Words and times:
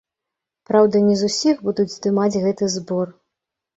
Праўда, 0.69 0.95
не 1.11 1.15
з 1.21 1.29
усіх 1.31 1.61
будуць 1.67 1.93
здымаць 1.97 2.39
гэты 2.49 2.73
збор. 2.77 3.07